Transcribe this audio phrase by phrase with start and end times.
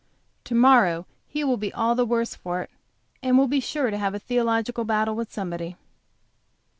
[0.45, 2.71] To morrow he will be all the worse for it,
[3.21, 5.75] and will be sure to have a theological battle with somebody.